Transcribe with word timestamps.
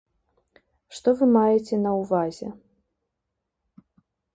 Што 1.01 1.13
вы 1.21 1.29
маеце 1.35 1.75
на 1.85 1.91
ўвазе? 1.99 2.47